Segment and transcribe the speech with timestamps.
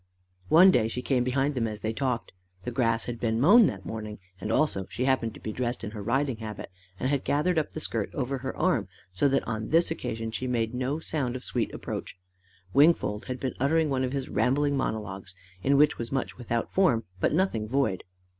[0.49, 2.31] One day she came behind them as they talked.
[2.63, 5.91] The grass had been mown that morning, and also she happened to be dressed in
[5.91, 9.69] her riding habit and had gathered up the skirt over her arm, so that on
[9.69, 12.17] this occasion she made no sound of sweet approach.
[12.73, 17.03] Wingfold had been uttering one of his rambling monologues in which was much without form,
[17.19, 18.03] but nothing void.